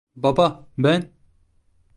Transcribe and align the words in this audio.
Baba, 0.15 0.67
ben… 0.77 1.11